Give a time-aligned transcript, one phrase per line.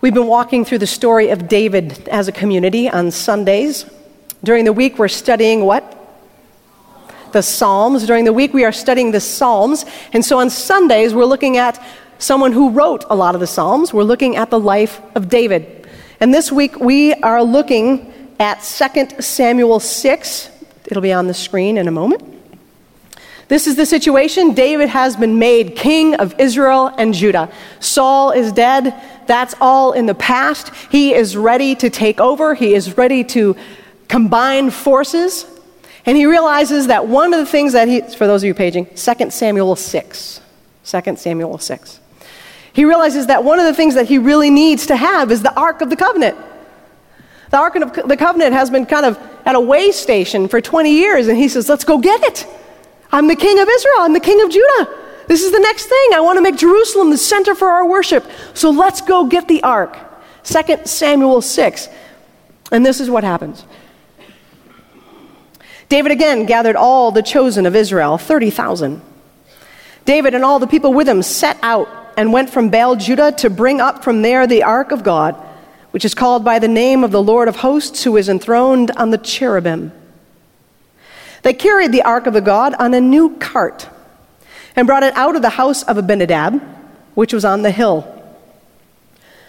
[0.00, 3.84] We've been walking through the story of David as a community on Sundays.
[4.44, 5.96] During the week, we're studying what?
[7.32, 8.06] The Psalms.
[8.06, 9.84] During the week, we are studying the Psalms.
[10.12, 11.84] And so on Sundays, we're looking at
[12.18, 13.92] someone who wrote a lot of the Psalms.
[13.92, 15.88] We're looking at the life of David.
[16.20, 20.50] And this week, we are looking at 2 Samuel 6.
[20.86, 22.22] It'll be on the screen in a moment.
[23.48, 24.52] This is the situation.
[24.52, 27.50] David has been made king of Israel and Judah.
[27.80, 28.94] Saul is dead.
[29.28, 30.74] That's all in the past.
[30.90, 32.54] He is ready to take over.
[32.54, 33.56] He is ready to
[34.08, 35.46] combine forces.
[36.06, 38.86] And he realizes that one of the things that he, for those of you paging,
[38.86, 40.40] 2 Samuel 6.
[40.82, 42.00] 2 Samuel 6.
[42.72, 45.54] He realizes that one of the things that he really needs to have is the
[45.54, 46.38] Ark of the Covenant.
[47.50, 50.90] The Ark of the Covenant has been kind of at a way station for 20
[50.90, 52.46] years, and he says, Let's go get it.
[53.12, 53.96] I'm the king of Israel.
[53.98, 55.07] I'm the king of Judah.
[55.28, 56.08] This is the next thing.
[56.14, 58.24] I want to make Jerusalem the center for our worship.
[58.54, 59.96] So let's go get the ark.
[60.44, 61.88] 2 Samuel 6.
[62.72, 63.64] And this is what happens.
[65.90, 69.02] David again gathered all the chosen of Israel, 30,000.
[70.06, 73.50] David and all the people with him set out and went from Baal Judah to
[73.50, 75.34] bring up from there the ark of God,
[75.90, 79.10] which is called by the name of the Lord of hosts, who is enthroned on
[79.10, 79.92] the cherubim.
[81.42, 83.88] They carried the ark of the God on a new cart
[84.78, 86.62] and brought it out of the house of Abinadab,
[87.16, 88.06] which was on the hill.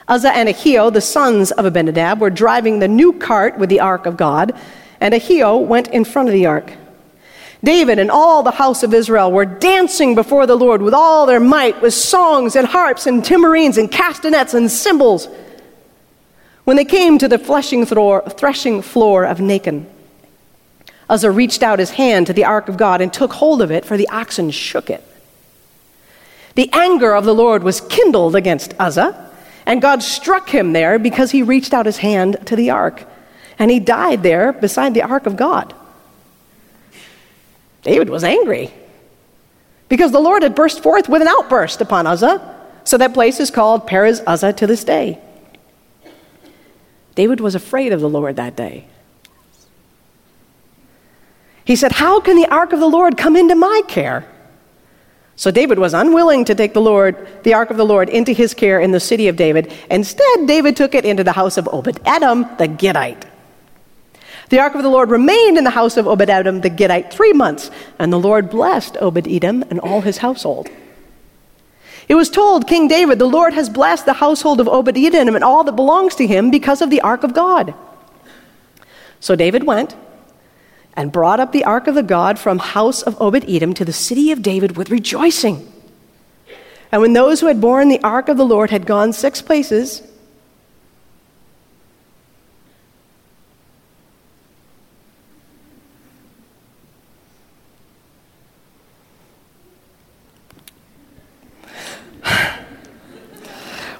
[0.07, 4.07] Uzzah and Ahio, the sons of Abinadab, were driving the new cart with the ark
[4.07, 4.59] of God,
[4.99, 6.73] and Ahio went in front of the ark.
[7.63, 11.39] David and all the house of Israel were dancing before the Lord with all their
[11.39, 15.27] might, with songs and harps and tambourines and castanets and cymbals.
[16.63, 19.85] When they came to the threshing floor of Nacon,
[21.07, 23.85] Uzzah reached out his hand to the ark of God and took hold of it,
[23.85, 25.05] for the oxen shook it.
[26.59, 29.31] The anger of the Lord was kindled against Uzzah,
[29.65, 33.07] and God struck him there because he reached out his hand to the ark,
[33.57, 35.73] and he died there beside the ark of God.
[37.81, 38.73] David was angry
[39.87, 43.51] because the Lord had burst forth with an outburst upon Uzzah, so that place is
[43.51, 45.17] called Perez Uzzah to this day.
[47.15, 48.85] David was afraid of the Lord that day.
[51.63, 54.27] He said, How can the ark of the Lord come into my care?
[55.39, 58.53] So David was unwilling to take the Lord, the ark of the Lord, into his
[58.53, 59.71] care in the city of David.
[59.89, 63.25] Instead, David took it into the house of Obed Edom the Gittite.
[64.49, 67.31] The ark of the Lord remained in the house of Obed Edom the Gittite three
[67.31, 70.67] months, and the Lord blessed Obed Edom and all his household.
[72.09, 75.43] It was told King David, The Lord has blessed the household of Obed Edom and
[75.45, 77.73] all that belongs to him because of the ark of God.
[79.21, 79.95] So David went
[80.99, 83.93] and brought up the ark of the God from house of Obed Edom to the
[83.93, 85.65] city of David with rejoicing.
[86.91, 90.01] And when those who had borne the ark of the Lord had gone six places,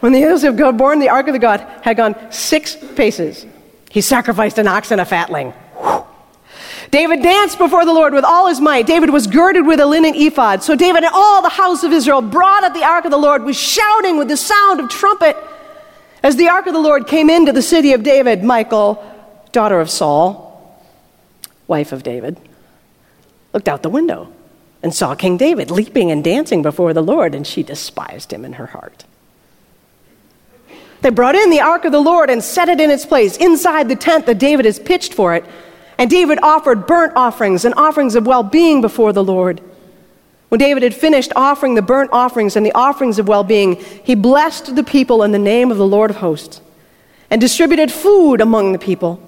[0.02, 3.46] when the angels of God borne the ark of the God had gone six paces,
[3.90, 5.54] he sacrificed an ox and a fatling.
[6.92, 8.88] David danced before the Lord with all his might.
[8.88, 10.64] David was girded with a linen ephod.
[10.64, 13.44] So David and all the house of Israel brought up the ark of the Lord
[13.44, 15.38] with shouting with the sound of trumpet.
[16.24, 19.04] As the ark of the Lord came into the city of David, Michal,
[19.52, 20.80] daughter of Saul,
[21.68, 22.38] wife of David,
[23.54, 24.34] looked out the window
[24.82, 28.54] and saw King David leaping and dancing before the Lord, and she despised him in
[28.54, 29.06] her heart.
[31.02, 33.88] They brought in the ark of the Lord and set it in its place inside
[33.88, 35.46] the tent that David has pitched for it.
[36.00, 39.62] And David offered burnt offerings and offerings of well being before the Lord.
[40.48, 44.16] When David had finished offering the burnt offerings and the offerings of well being, he
[44.16, 46.62] blessed the people in the name of the Lord of hosts
[47.30, 49.22] and distributed food among the people.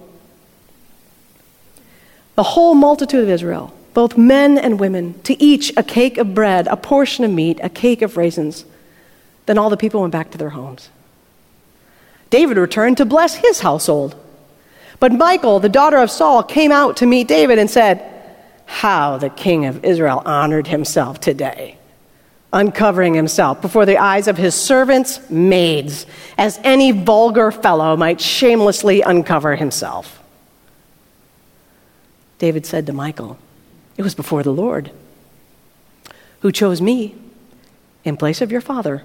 [2.36, 6.66] The whole multitude of Israel, both men and women, to each a cake of bread,
[6.68, 8.64] a portion of meat, a cake of raisins.
[9.44, 10.88] Then all the people went back to their homes.
[12.30, 14.16] David returned to bless his household.
[15.02, 18.08] But Michal, the daughter of Saul, came out to meet David and said,
[18.66, 21.76] How the king of Israel honored himself today,
[22.52, 26.06] uncovering himself before the eyes of his servants' maids,
[26.38, 30.22] as any vulgar fellow might shamelessly uncover himself.
[32.38, 33.38] David said to Michal,
[33.96, 34.92] It was before the Lord
[36.42, 37.16] who chose me
[38.04, 39.02] in place of your father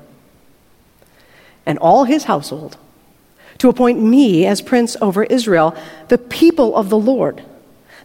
[1.66, 2.78] and all his household
[3.60, 5.76] to appoint me as prince over Israel,
[6.08, 7.44] the people of the Lord,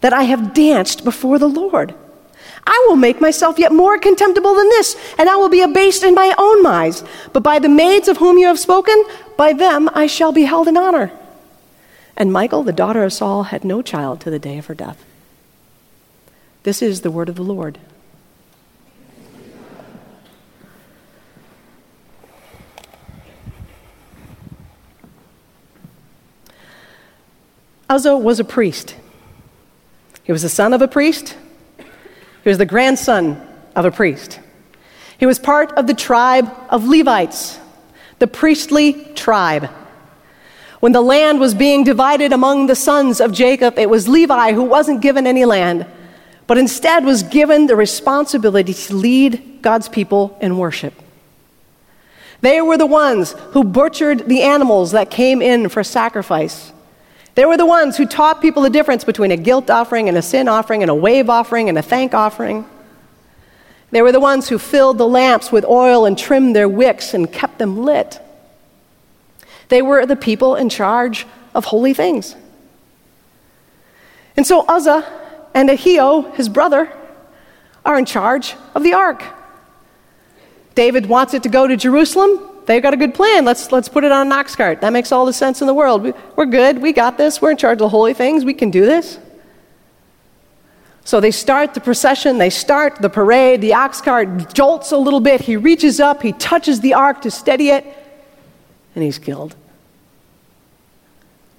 [0.01, 1.95] that I have danced before the Lord.
[2.65, 6.15] I will make myself yet more contemptible than this, and I will be abased in
[6.15, 7.03] my own eyes.
[7.33, 9.05] But by the maids of whom you have spoken,
[9.37, 11.11] by them I shall be held in honor.
[12.17, 15.05] And Michal, the daughter of Saul, had no child to the day of her death.
[16.63, 17.79] This is the word of the Lord.
[27.93, 28.97] Uzzah was a priest.
[30.25, 31.37] He was the son of a priest.
[32.43, 33.47] He was the grandson
[33.77, 34.41] of a priest.
[35.19, 37.59] He was part of the tribe of Levites,
[38.19, 39.69] the priestly tribe.
[40.81, 44.63] When the land was being divided among the sons of Jacob, it was Levi who
[44.63, 45.85] wasn't given any land,
[46.47, 50.95] but instead was given the responsibility to lead God's people in worship.
[52.41, 56.73] They were the ones who butchered the animals that came in for sacrifice.
[57.35, 60.23] They were the ones who taught people the difference between a guilt offering and a
[60.23, 62.67] sin offering and a wave offering and a thank offering.
[63.91, 67.31] They were the ones who filled the lamps with oil and trimmed their wicks and
[67.31, 68.21] kept them lit.
[69.69, 72.37] They were the people in charge of holy things.
[74.37, 75.05] And so Uzzah
[75.55, 76.93] and Ahio, his brother,
[77.85, 79.23] are in charge of the ark.
[80.75, 83.45] David wants it to go to Jerusalem they've got a good plan.
[83.45, 84.81] Let's, let's put it on an ox cart.
[84.81, 86.03] That makes all the sense in the world.
[86.03, 86.81] We, we're good.
[86.81, 87.41] We got this.
[87.41, 88.45] We're in charge of the holy things.
[88.45, 89.19] We can do this.
[91.05, 93.61] So they start the procession, they start the parade.
[93.61, 95.41] The ox cart jolts a little bit.
[95.41, 97.85] He reaches up, he touches the ark to steady it,
[98.95, 99.57] and he's killed.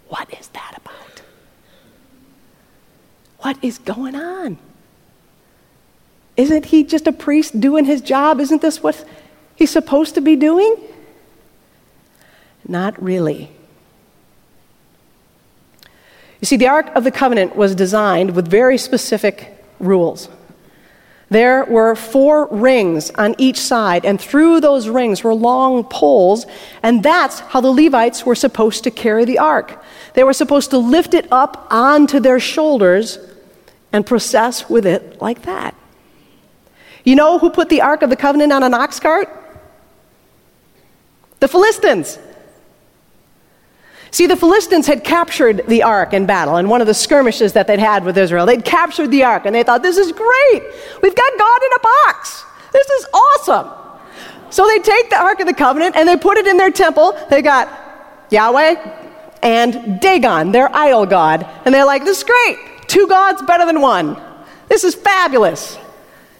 [0.07, 1.21] What is that about?
[3.39, 4.57] What is going on?
[6.37, 8.39] Isn't he just a priest doing his job?
[8.39, 9.05] Isn't this what
[9.55, 10.75] he's supposed to be doing?
[12.67, 13.51] Not really.
[16.39, 20.27] You see, the Ark of the Covenant was designed with very specific rules.
[21.29, 26.45] There were four rings on each side, and through those rings were long poles,
[26.83, 29.83] and that's how the Levites were supposed to carry the ark.
[30.13, 33.17] They were supposed to lift it up onto their shoulders
[33.91, 35.75] and process with it like that.
[37.03, 39.29] You know who put the Ark of the Covenant on an ox cart?
[41.43, 42.17] The Philistines.
[44.11, 47.67] See, the Philistines had captured the ark in battle in one of the skirmishes that
[47.67, 48.45] they'd had with Israel.
[48.45, 50.63] They'd captured the ark and they thought, this is great.
[51.01, 52.45] We've got God in a box.
[52.71, 53.67] This is awesome.
[54.51, 57.11] So they take the Ark of the Covenant and they put it in their temple.
[57.29, 57.67] They got
[58.29, 58.75] Yahweh
[59.41, 61.45] and Dagon, their idol god.
[61.65, 62.57] And they're like, this is great.
[62.87, 64.15] Two gods better than one.
[64.69, 65.77] This is fabulous.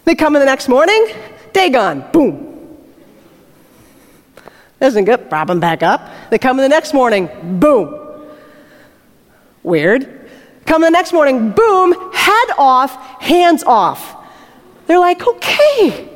[0.06, 1.08] They come in the next morning,
[1.52, 2.43] Dagon, boom,
[4.84, 6.10] doesn't get, prop them back up.
[6.30, 8.28] They come in the next morning, boom.
[9.62, 10.28] Weird.
[10.66, 14.16] Come the next morning, boom, head off, hands off.
[14.86, 16.08] They're like, okay.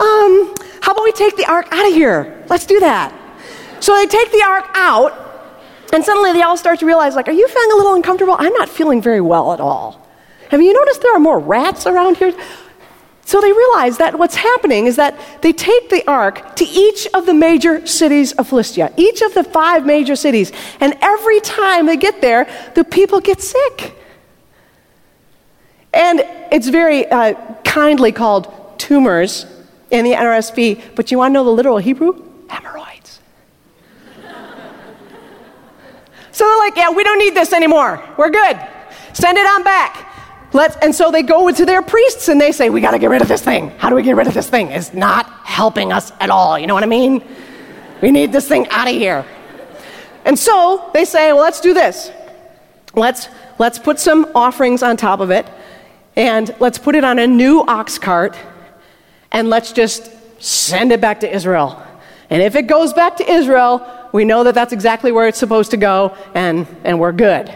[0.00, 2.42] Um, how about we take the ark out of here?
[2.48, 3.12] Let's do that.
[3.80, 5.12] So they take the ark out,
[5.92, 8.36] and suddenly they all start to realize, like, are you feeling a little uncomfortable?
[8.38, 10.06] I'm not feeling very well at all.
[10.50, 12.32] Have you noticed there are more rats around here?
[13.30, 17.26] So they realize that what's happening is that they take the ark to each of
[17.26, 20.50] the major cities of Philistia, each of the five major cities,
[20.80, 23.94] and every time they get there, the people get sick.
[25.92, 29.46] And it's very uh, kindly called tumors
[29.92, 32.20] in the NRSV, but you want to know the literal Hebrew?
[32.48, 33.20] Hemorrhoids.
[36.32, 38.02] so they're like, yeah, we don't need this anymore.
[38.18, 38.58] We're good.
[39.12, 40.09] Send it on back.
[40.52, 43.10] Let's, and so they go to their priests and they say, We got to get
[43.10, 43.70] rid of this thing.
[43.78, 44.68] How do we get rid of this thing?
[44.68, 46.58] It's not helping us at all.
[46.58, 47.22] You know what I mean?
[48.02, 49.24] We need this thing out of here.
[50.24, 52.10] And so they say, Well, let's do this.
[52.94, 53.28] Let's,
[53.58, 55.46] let's put some offerings on top of it
[56.16, 58.36] and let's put it on a new ox cart
[59.30, 60.10] and let's just
[60.42, 61.80] send it back to Israel.
[62.30, 65.70] And if it goes back to Israel, we know that that's exactly where it's supposed
[65.70, 67.52] to go and, and we're good.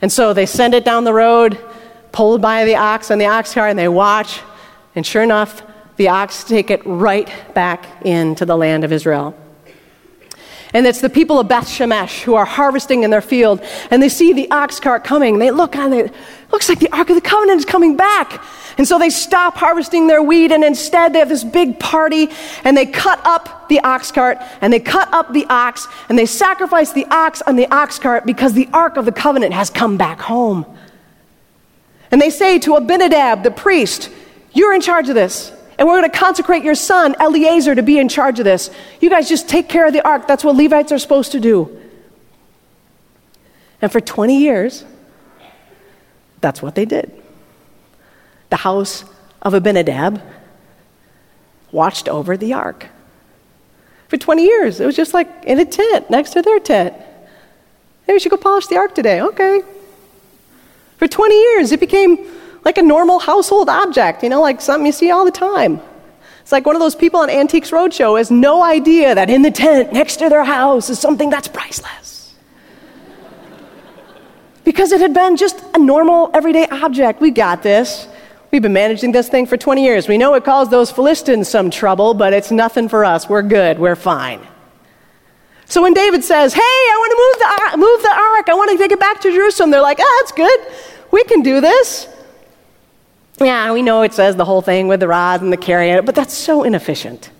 [0.00, 1.58] And so they send it down the road
[2.16, 4.40] pulled by the ox on the ox cart and they watch,
[4.94, 5.62] and sure enough,
[5.96, 9.36] the ox take it right back into the land of Israel.
[10.72, 14.08] And it's the people of Beth Shemesh who are harvesting in their field, and they
[14.08, 15.38] see the ox cart coming.
[15.38, 16.10] They look on it,
[16.50, 18.42] looks like the Ark of the Covenant is coming back.
[18.78, 22.30] And so they stop harvesting their wheat, and instead they have this big party,
[22.64, 26.24] and they cut up the ox cart, and they cut up the ox, and they
[26.24, 29.98] sacrifice the ox on the ox cart because the Ark of the Covenant has come
[29.98, 30.64] back home.
[32.10, 34.10] And they say to Abinadab, the priest,
[34.52, 35.52] You're in charge of this.
[35.78, 38.70] And we're going to consecrate your son, Eleazar, to be in charge of this.
[39.00, 40.26] You guys just take care of the ark.
[40.26, 41.82] That's what Levites are supposed to do.
[43.82, 44.84] And for 20 years,
[46.40, 47.12] that's what they did.
[48.48, 49.04] the house
[49.42, 50.22] of Abinadab
[51.72, 52.86] watched over the ark.
[54.08, 56.94] For 20 years, it was just like in a tent next to their tent.
[58.06, 59.20] Maybe we should go polish the ark today.
[59.20, 59.62] Okay.
[60.96, 62.26] For 20 years, it became
[62.64, 65.80] like a normal household object, you know, like something you see all the time.
[66.42, 69.50] It's like one of those people on Antiques Roadshow has no idea that in the
[69.50, 72.34] tent next to their house is something that's priceless.
[74.64, 77.20] because it had been just a normal, everyday object.
[77.20, 78.08] We got this.
[78.50, 80.08] We've been managing this thing for 20 years.
[80.08, 83.28] We know it caused those Philistines some trouble, but it's nothing for us.
[83.28, 83.78] We're good.
[83.78, 84.40] We're fine.
[85.66, 88.70] So when David says, Hey, I want to move the, move the ark, I want
[88.70, 90.60] to take it back to Jerusalem, they're like, Ah, that's good.
[91.10, 92.08] We can do this.
[93.40, 96.14] Yeah, we know it says the whole thing with the rods and the carrying but
[96.14, 97.30] that's so inefficient.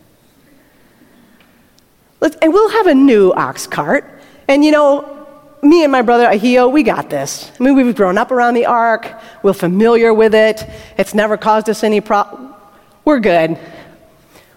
[2.21, 4.21] Let's, and we'll have a new ox cart.
[4.49, 5.17] And you know,
[5.63, 7.51] me and my brother Ahio, we got this.
[7.59, 9.13] I mean, we've grown up around the ark.
[9.43, 10.69] We're familiar with it.
[10.99, 12.55] It's never caused us any problem.
[13.05, 13.59] We're good.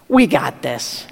[0.08, 1.06] We got this.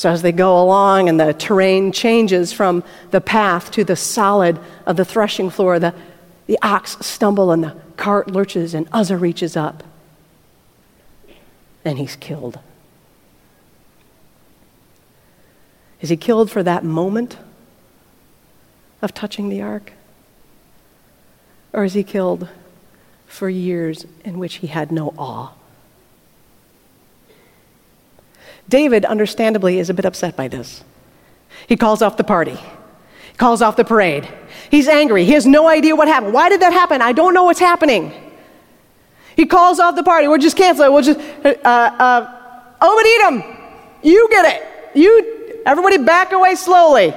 [0.00, 4.58] So as they go along and the terrain changes from the path to the solid
[4.86, 5.92] of the threshing floor, the,
[6.46, 9.84] the ox stumble and the cart lurches and Uzzah reaches up.
[11.84, 12.60] And he's killed.
[16.00, 17.36] Is he killed for that moment?
[19.02, 19.92] of touching the ark?
[21.74, 22.48] Or is he killed
[23.26, 25.52] for years in which he had no awe?
[28.70, 30.82] David, understandably, is a bit upset by this.
[31.66, 32.56] He calls off the party,
[33.32, 34.26] he calls off the parade.
[34.70, 35.24] He's angry.
[35.24, 36.32] He has no idea what happened.
[36.32, 37.02] Why did that happen?
[37.02, 38.12] I don't know what's happening.
[39.34, 40.28] He calls off the party.
[40.28, 40.92] We'll just cancel it.
[40.92, 43.42] We'll just, uh, uh, Obed-Edom,
[44.02, 44.96] you get it.
[44.96, 47.12] You, everybody back away slowly.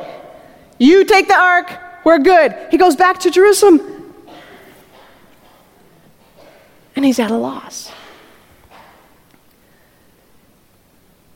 [0.79, 1.71] You take the ark,
[2.03, 2.55] we're good.
[2.71, 3.79] He goes back to Jerusalem.
[6.95, 7.91] And he's at a loss.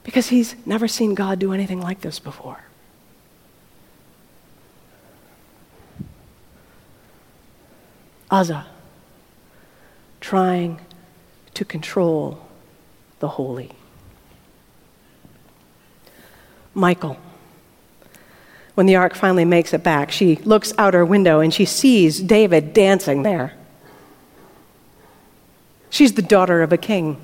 [0.08, 2.62] Because he's never seen God do anything like this before.
[8.32, 8.68] Uzzah,
[10.22, 10.80] trying
[11.56, 12.40] to control
[13.20, 13.72] the holy.
[16.74, 17.18] Michal.
[18.76, 22.22] when the ark finally makes it back, she looks out her window and she sees
[22.22, 23.56] David dancing there.
[25.90, 27.20] She's the daughter of a king.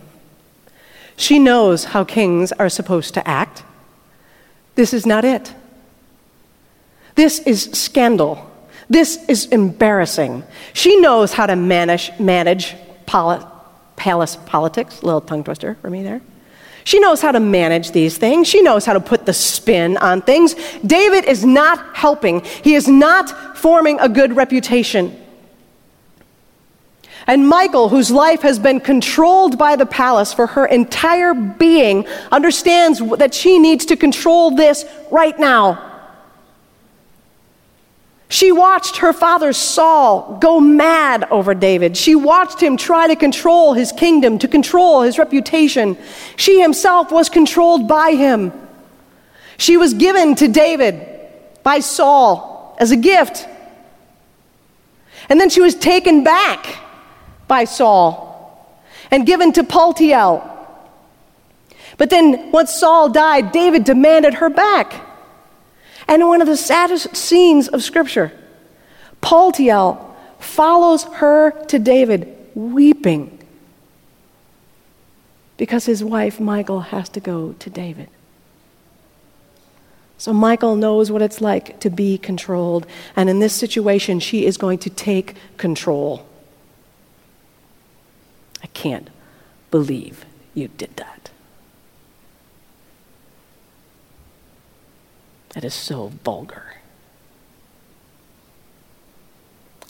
[1.16, 3.64] She knows how kings are supposed to act.
[4.76, 5.54] This is not it.
[7.16, 8.50] This is scandal.
[8.90, 10.44] This is embarrassing.
[10.74, 13.46] She knows how to manage, manage poli-
[13.96, 15.04] palace politics.
[15.04, 16.22] Little tongue twister for me there.
[16.86, 18.48] She knows how to manage these things.
[18.48, 20.56] She knows how to put the spin on things.
[20.86, 25.18] David is not helping, he is not forming a good reputation.
[27.26, 33.00] And Michal, whose life has been controlled by the palace for her entire being, understands
[33.18, 35.92] that she needs to control this right now.
[38.28, 41.96] She watched her father Saul go mad over David.
[41.96, 45.98] She watched him try to control his kingdom, to control his reputation.
[46.36, 48.52] She himself was controlled by him.
[49.58, 51.08] She was given to David
[51.62, 53.48] by Saul as a gift.
[55.30, 56.80] And then she was taken back
[57.48, 58.34] by Saul
[59.12, 60.50] and given to Paltiel.
[61.98, 64.94] But then, once Saul died, David demanded her back.
[66.08, 68.32] And in one of the saddest scenes of Scripture,
[69.22, 73.40] Paltiel follows her to David weeping
[75.58, 78.10] because his wife Michal, has to go to David.
[80.18, 82.86] So Michal knows what it's like to be controlled,
[83.16, 86.26] and in this situation, she is going to take control.
[88.64, 89.10] I can't
[89.70, 91.30] believe you did that.
[95.50, 96.78] That is so vulgar.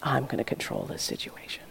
[0.01, 1.63] I'm going to control this situation.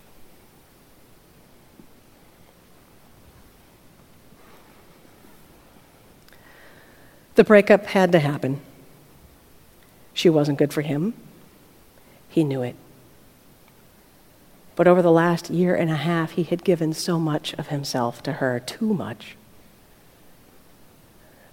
[7.35, 8.61] The breakup had to happen.
[10.15, 11.15] She wasn't good for him.
[12.29, 12.77] He knew it.
[14.83, 18.21] But over the last year and a half, he had given so much of himself
[18.25, 19.37] to her, too much.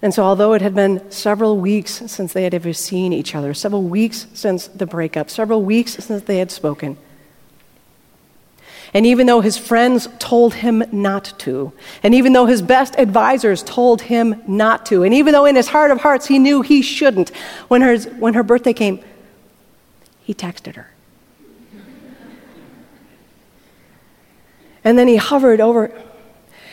[0.02, 3.54] And so, although it had been several weeks since they had ever seen each other,
[3.54, 6.96] several weeks since the breakup, several weeks since they had spoken,
[8.92, 11.72] and even though his friends told him not to,
[12.02, 15.68] and even though his best advisors told him not to, and even though in his
[15.68, 17.28] heart of hearts he knew he shouldn't,
[17.68, 18.98] when her, when her birthday came,
[20.20, 20.90] he texted her.
[24.84, 25.92] And then he hovered over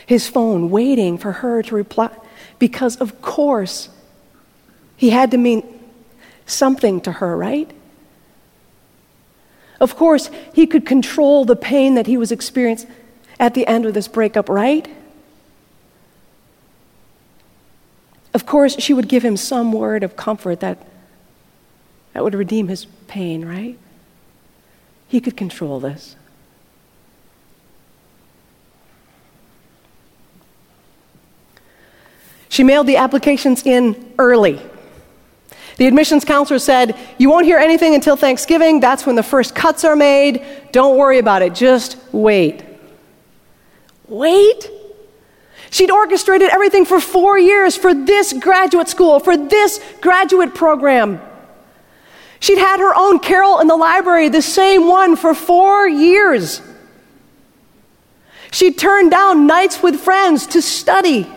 [0.06, 2.10] his phone, waiting for her to reply,
[2.58, 3.88] because of course
[4.96, 5.62] he had to mean
[6.46, 7.70] something to her, right?
[9.80, 12.90] Of course, he could control the pain that he was experiencing
[13.38, 14.88] at the end of this breakup, right?
[18.34, 20.84] Of course, she would give him some word of comfort that,
[22.12, 23.78] that would redeem his pain, right?
[25.06, 26.16] He could control this.
[32.58, 34.60] She mailed the applications in early.
[35.76, 38.80] The admissions counselor said, You won't hear anything until Thanksgiving.
[38.80, 40.44] That's when the first cuts are made.
[40.72, 41.54] Don't worry about it.
[41.54, 42.64] Just wait.
[44.08, 44.68] Wait?
[45.70, 51.20] She'd orchestrated everything for four years for this graduate school, for this graduate program.
[52.40, 56.60] She'd had her own carrel in the library, the same one, for four years.
[58.50, 61.32] She'd turned down nights with friends to study.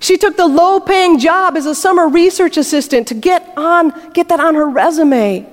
[0.00, 4.28] She took the low paying job as a summer research assistant to get, on, get
[4.28, 5.46] that on her resume.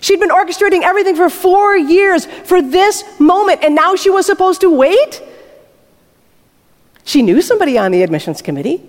[0.00, 4.60] She'd been orchestrating everything for four years for this moment, and now she was supposed
[4.60, 5.22] to wait?
[7.04, 8.82] She knew somebody on the admissions committee.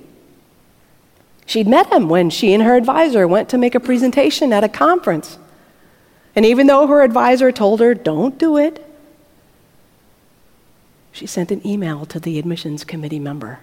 [1.45, 4.69] She'd met him when she and her advisor went to make a presentation at a
[4.69, 5.37] conference.
[6.35, 8.85] And even though her advisor told her, don't do it,
[11.13, 13.59] she sent an email to the admissions committee member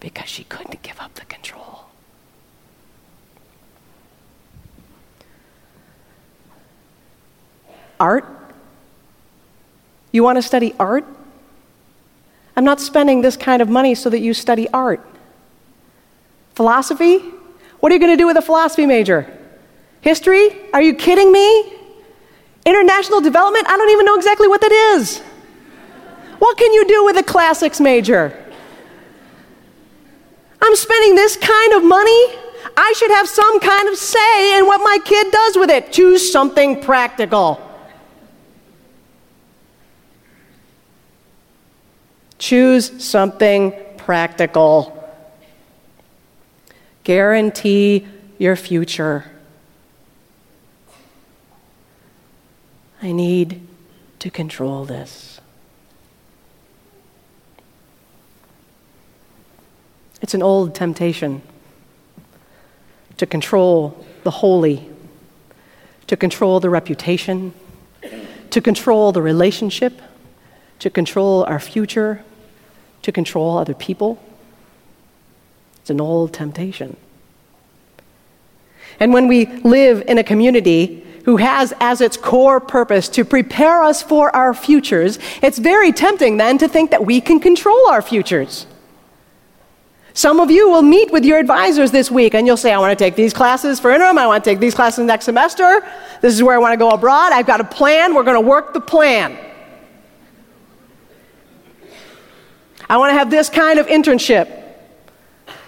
[0.00, 1.84] because she couldn't give up the control.
[8.00, 8.24] Art?
[10.10, 11.04] You want to study art?
[12.56, 15.06] I'm not spending this kind of money so that you study art.
[16.54, 17.18] Philosophy?
[17.78, 19.26] What are you going to do with a philosophy major?
[20.00, 20.50] History?
[20.72, 21.74] Are you kidding me?
[22.66, 23.66] International development?
[23.68, 25.20] I don't even know exactly what that is.
[26.38, 28.49] What can you do with a classics major?
[30.62, 32.24] I'm spending this kind of money.
[32.76, 35.92] I should have some kind of say in what my kid does with it.
[35.92, 37.60] Choose something practical.
[42.38, 44.96] Choose something practical.
[47.04, 48.06] Guarantee
[48.38, 49.30] your future.
[53.02, 53.66] I need
[54.20, 55.29] to control this.
[60.20, 61.42] It's an old temptation
[63.16, 64.88] to control the holy,
[66.06, 67.54] to control the reputation,
[68.50, 70.00] to control the relationship,
[70.78, 72.22] to control our future,
[73.02, 74.22] to control other people.
[75.80, 76.96] It's an old temptation.
[78.98, 83.82] And when we live in a community who has as its core purpose to prepare
[83.82, 88.02] us for our futures, it's very tempting then to think that we can control our
[88.02, 88.66] futures.
[90.12, 92.96] Some of you will meet with your advisors this week and you'll say, I want
[92.96, 94.18] to take these classes for interim.
[94.18, 95.86] I want to take these classes next semester.
[96.20, 97.32] This is where I want to go abroad.
[97.32, 98.14] I've got a plan.
[98.14, 99.38] We're going to work the plan.
[102.88, 104.56] I want to have this kind of internship.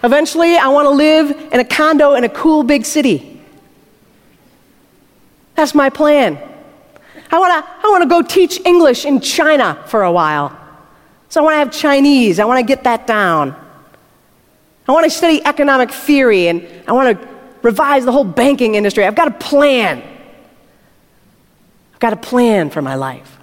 [0.03, 3.41] Eventually, I want to live in a condo in a cool big city.
[5.55, 6.37] That's my plan.
[7.31, 10.57] I want to, I want to go teach English in China for a while.
[11.29, 12.39] So I want to have Chinese.
[12.39, 13.62] I want to get that down.
[14.87, 17.27] I want to study economic theory and I want to
[17.61, 19.05] revise the whole banking industry.
[19.05, 20.01] I've got a plan.
[21.93, 23.37] I've got a plan for my life.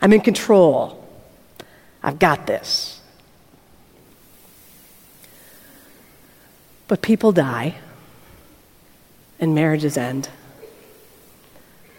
[0.00, 1.06] I'm in control.
[2.02, 3.00] I've got this.
[6.88, 7.76] But people die,
[9.38, 10.28] and marriages end,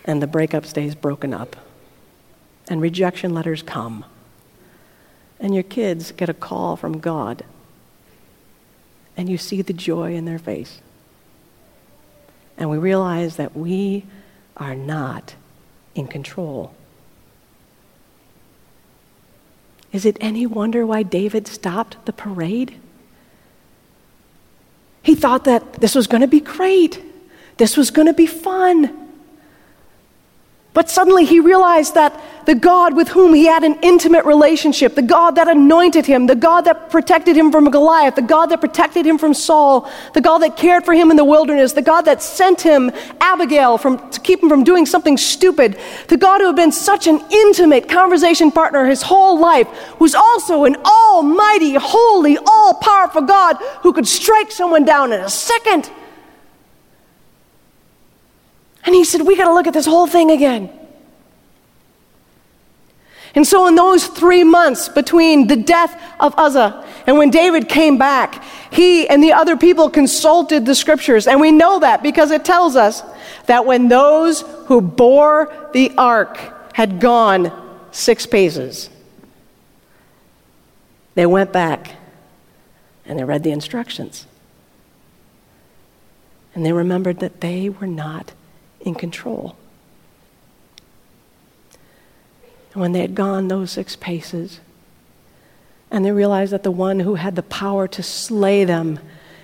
[0.06, 1.56] and the breakup stays broken up,
[2.68, 4.06] and rejection letters come,
[5.40, 7.44] and your kids get a call from God
[9.16, 10.82] and you see the joy in their face.
[12.58, 14.06] And we realize that we
[14.58, 15.36] are not
[15.96, 16.74] in control.
[19.92, 22.80] Is it any wonder why David stopped the parade?
[25.04, 27.00] He thought that this was going to be great.
[27.58, 29.12] This was going to be fun.
[30.74, 35.02] But suddenly he realized that the God with whom he had an intimate relationship, the
[35.02, 39.06] God that anointed him, the God that protected him from Goliath, the God that protected
[39.06, 42.22] him from Saul, the God that cared for him in the wilderness, the God that
[42.22, 46.56] sent him Abigail from, to keep him from doing something stupid, the God who had
[46.56, 49.68] been such an intimate conversation partner his whole life,
[50.00, 55.30] was also an almighty, holy, all powerful God who could strike someone down in a
[55.30, 55.90] second.
[58.86, 60.83] And he said, We got to look at this whole thing again.
[63.36, 67.98] And so, in those three months between the death of Uzzah and when David came
[67.98, 71.28] back, he and the other people consulted the scriptures.
[71.28, 73.04] And we know that because it tells us
[73.48, 76.40] that when those who bore the ark
[76.74, 77.52] had gone
[77.92, 78.90] six paces,
[81.16, 81.96] they went back
[83.06, 84.28] and they read the instructions.
[86.56, 88.32] And they remembered that they were not
[88.80, 89.56] in control.
[92.74, 94.60] And when they had gone those six paces,
[95.92, 99.00] and they realized that the one who had the power to slay them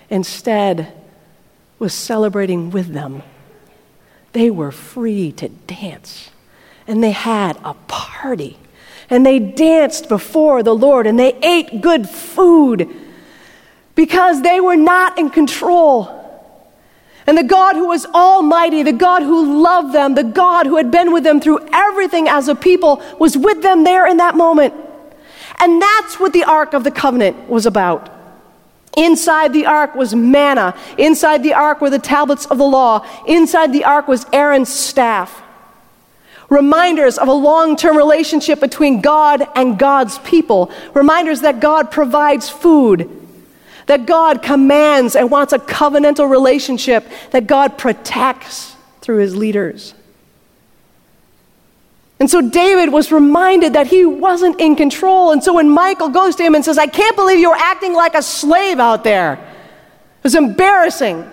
[0.09, 0.91] instead
[1.77, 3.21] was celebrating with them,
[4.33, 6.31] they were free to dance.
[6.87, 8.57] And they had a party.
[9.11, 12.89] And they danced before the Lord and they ate good food
[13.93, 16.18] because they were not in control.
[17.29, 20.89] And the God who was almighty, the God who loved them, the God who had
[20.89, 24.73] been with them through everything as a people, was with them there in that moment.
[25.59, 28.11] And that's what the Ark of the Covenant was about.
[28.97, 30.75] Inside the ark was manna.
[30.97, 33.05] Inside the ark were the tablets of the law.
[33.27, 35.43] Inside the ark was Aaron's staff.
[36.49, 40.71] Reminders of a long term relationship between God and God's people.
[40.95, 43.18] Reminders that God provides food
[43.89, 49.95] that God commands and wants a covenantal relationship that God protects through his leaders.
[52.19, 55.31] And so David was reminded that he wasn't in control.
[55.31, 58.13] And so when Michal goes to him and says, I can't believe you're acting like
[58.13, 61.25] a slave out there, it was embarrassing.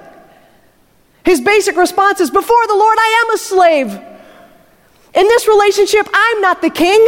[1.27, 3.93] His basic response is, Before the Lord, I am a slave.
[5.13, 7.07] In this relationship, I'm not the king,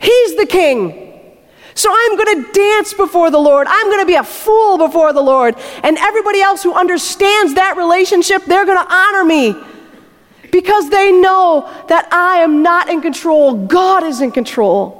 [0.00, 1.11] he's the king.
[1.74, 3.66] So I'm going to dance before the Lord.
[3.68, 5.56] I'm going to be a fool before the Lord.
[5.82, 9.54] And everybody else who understands that relationship, they're going to honor me
[10.50, 13.66] because they know that I am not in control.
[13.66, 14.98] God is in control.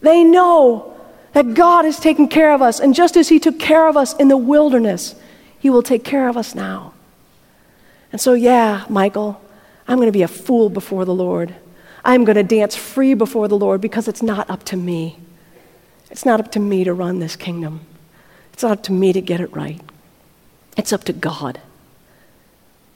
[0.00, 0.96] They know
[1.32, 2.80] that God is taking care of us.
[2.80, 5.14] And just as He took care of us in the wilderness,
[5.58, 6.92] He will take care of us now.
[8.12, 9.40] And so, yeah, Michal,
[9.88, 11.54] I'm going to be a fool before the Lord.
[12.04, 15.18] I'm going to dance free before the Lord because it's not up to me.
[16.10, 17.80] It's not up to me to run this kingdom.
[18.52, 19.80] It's not up to me to get it right.
[20.76, 21.60] It's up to God.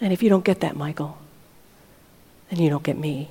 [0.01, 1.18] And if you don't get that, Michal,
[2.51, 3.29] then you don't get me.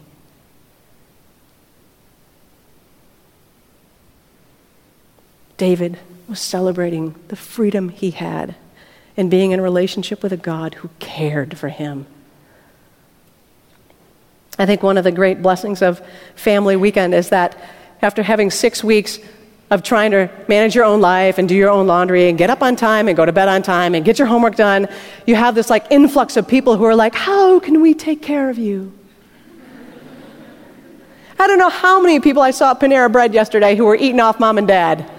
[5.57, 8.55] David was celebrating the freedom he had
[9.15, 12.05] in being in a relationship with a God who cared for him
[14.59, 16.01] I think one of the great blessings of
[16.35, 17.55] Family Weekend is that
[18.01, 19.19] after having six weeks
[19.69, 22.63] of trying to manage your own life and do your own laundry and get up
[22.63, 24.87] on time and go to bed on time and get your homework done,
[25.25, 28.49] you have this like influx of people who are like, How can we take care
[28.49, 28.93] of you?
[31.39, 34.19] I don't know how many people I saw at Panera Bread yesterday who were eating
[34.19, 35.01] off mom and dad.
[35.01, 35.09] and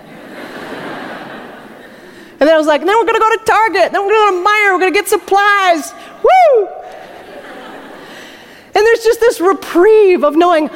[2.40, 4.48] then I was like, then we're to go to Target, then we're to go to
[4.48, 5.94] Meijer, we're to get supplies.
[6.22, 6.77] Woo!
[8.78, 10.70] And there's just this reprieve of knowing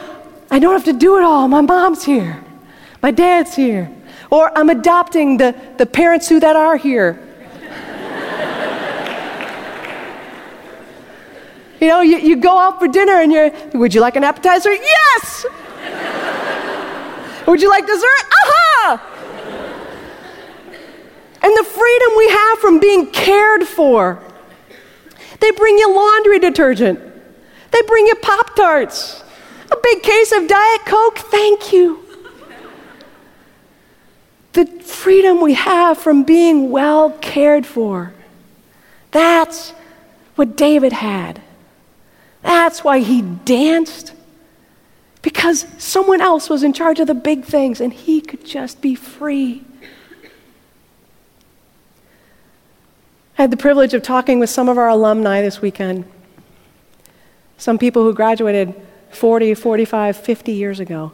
[0.51, 1.47] I don't have to do it all.
[1.47, 2.43] My mom's here,
[3.01, 3.93] my dad's here.
[4.29, 7.21] Or I'm adopting the, the parents who that are here.
[11.81, 14.73] you know, you, you go out for dinner and you're, would you like an appetizer?
[14.73, 15.47] Yes!
[17.47, 18.25] would you like dessert?
[18.43, 19.01] Aha!
[21.41, 24.21] And the freedom we have from being cared for.
[25.39, 27.12] They bring you laundry detergent.
[27.73, 29.25] They bring you Pop Tarts,
[29.71, 31.19] a big case of Diet Coke.
[31.19, 31.99] Thank you.
[34.53, 38.13] The freedom we have from being well cared for.
[39.11, 39.71] That's
[40.37, 41.41] what David had.
[42.43, 44.13] That's why he danced.
[45.23, 48.95] Because someone else was in charge of the big things and he could just be
[48.95, 49.65] free.
[53.39, 56.05] I had the privilege of talking with some of our alumni this weekend.
[57.63, 58.75] Some people who graduated
[59.11, 61.13] 40, 45, 50 years ago.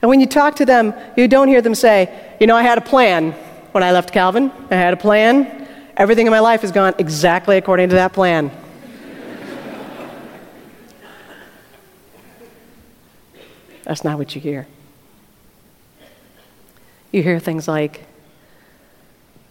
[0.00, 2.78] And when you talk to them, you don't hear them say, You know, I had
[2.78, 3.32] a plan
[3.72, 4.50] when I left Calvin.
[4.70, 5.68] I had a plan.
[5.98, 8.50] Everything in my life has gone exactly according to that plan.
[13.84, 14.66] That's not what you hear.
[17.12, 18.06] You hear things like,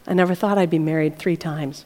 [0.07, 1.85] I never thought I'd be married three times.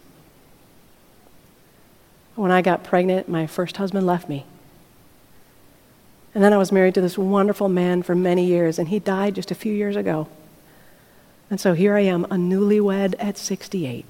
[2.37, 4.45] When I got pregnant, my first husband left me.
[6.35, 9.35] And then I was married to this wonderful man for many years, and he died
[9.35, 10.27] just a few years ago.
[11.49, 14.05] And so here I am, a newlywed at 68.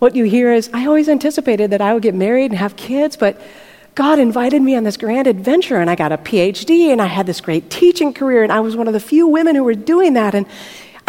[0.00, 3.16] What you hear is, I always anticipated that I would get married and have kids,
[3.16, 3.40] but,
[3.94, 7.26] God invited me on this grand adventure, and I got a PhD, and I had
[7.26, 10.14] this great teaching career, and I was one of the few women who were doing
[10.14, 10.34] that.
[10.34, 10.46] And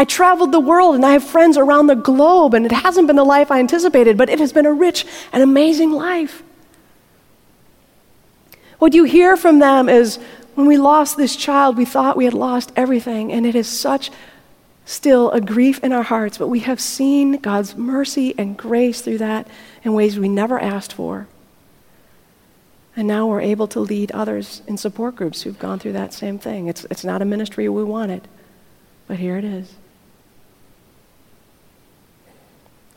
[0.02, 3.18] I traveled the world, and I have friends around the globe, and it hasn't been
[3.18, 6.42] the life I anticipated, but it has been a rich and amazing life.
[8.80, 10.18] What you hear from them is
[10.56, 14.10] when we lost this child, we thought we had lost everything, and it is such
[14.86, 19.20] still a grief in our hearts, but we have seen God's mercy and grace through
[19.20, 19.48] that
[19.84, 21.28] in ways we never asked for.
[22.96, 26.40] And now we're able to lead others in support groups who've gone through that same
[26.40, 26.70] thing.
[26.70, 28.28] It's, it's not a ministry we wanted,
[29.08, 29.76] but here it is.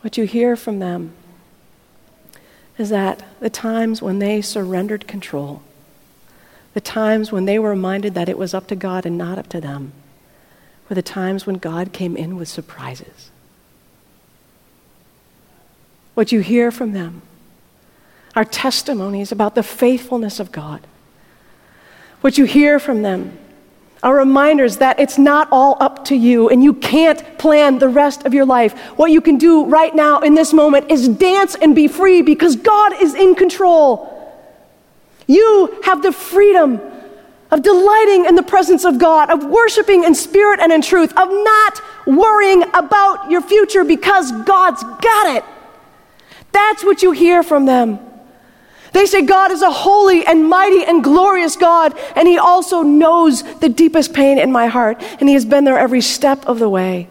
[0.05, 1.15] What you hear from them
[2.77, 5.63] is that the times when they surrendered control,
[6.75, 9.49] the times when they were reminded that it was up to God and not up
[9.49, 9.95] to them,
[10.91, 13.31] were the times when God came in with surprises.
[16.13, 17.23] What you hear from them
[18.37, 20.83] are testimonies about the faithfulness of God.
[22.21, 23.39] What you hear from them
[24.05, 28.27] are reminders that it's not all up to you and you can't plan the rest
[28.27, 28.79] of your life.
[28.99, 32.55] What you can do right now in this moment is dance and be free because
[32.55, 34.11] God is in control.
[35.27, 36.81] You have the freedom
[37.51, 41.29] of delighting in the presence of God, of worshiping in spirit and in truth, of
[41.31, 45.45] not worrying about your future because God's got it.
[46.53, 47.99] That's what you hear from them.
[48.95, 53.43] They say God is a holy and mighty and glorious God, and He also knows
[53.59, 56.69] the deepest pain in my heart, and He has been there every step of the
[56.69, 57.09] way.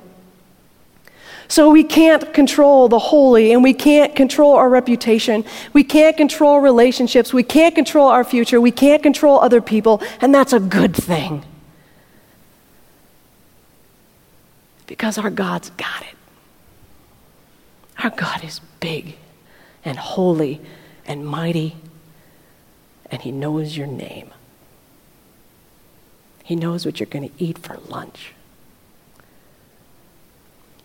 [1.50, 5.44] So we can't control the holy, and we can't control our reputation.
[5.74, 7.34] We can't control relationships.
[7.34, 8.62] We can't control our future.
[8.62, 11.44] We can't control other people, and that's a good thing.
[14.88, 16.16] Because our God's got it.
[18.02, 19.18] Our God is big
[19.84, 20.62] and holy
[21.06, 21.76] and mighty,
[23.10, 24.32] and He knows your name.
[26.44, 28.34] He knows what you're going to eat for lunch.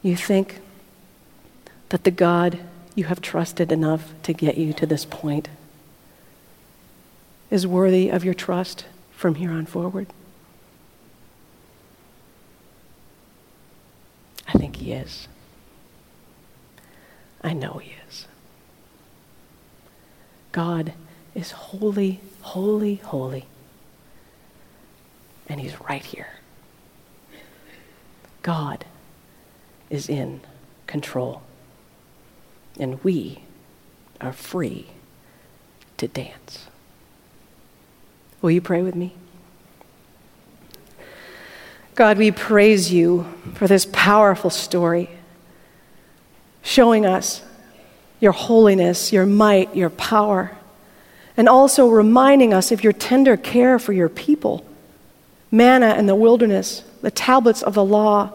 [0.03, 0.61] You think
[1.89, 2.61] that the God
[2.95, 5.49] you have trusted enough to get you to this point
[7.51, 10.07] is worthy of your trust from here on forward?
[14.47, 15.29] I think He is.
[17.43, 18.27] I know He is.
[20.53, 20.93] God
[21.35, 23.47] is holy, holy, holy.
[25.49, 26.29] And He's right here.
[28.43, 28.85] God
[29.91, 30.41] is in
[30.87, 31.43] control.
[32.79, 33.43] And we
[34.21, 34.87] are free
[35.97, 36.67] to dance.
[38.41, 39.15] Will you pray with me?
[41.95, 45.11] God, we praise you for this powerful story
[46.63, 47.43] showing us
[48.21, 50.57] your holiness, your might, your power,
[51.37, 54.65] and also reminding us of your tender care for your people.
[55.51, 58.33] Manna in the wilderness, the tablets of the law,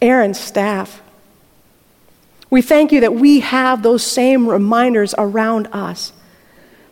[0.00, 1.02] Aaron's staff.
[2.50, 6.12] We thank you that we have those same reminders around us,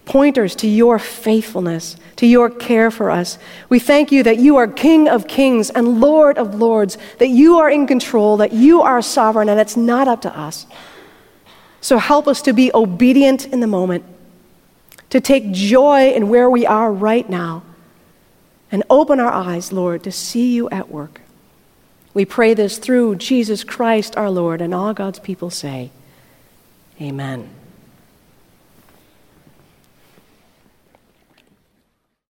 [0.04, 3.38] pointers to your faithfulness, to your care for us.
[3.68, 7.58] We thank you that you are King of kings and Lord of lords, that you
[7.58, 10.66] are in control, that you are sovereign, and it's not up to us.
[11.80, 14.04] So help us to be obedient in the moment,
[15.10, 17.62] to take joy in where we are right now,
[18.70, 21.20] and open our eyes, Lord, to see you at work.
[22.12, 25.90] We pray this through Jesus Christ our Lord, and all God's people say,
[27.00, 27.48] Amen.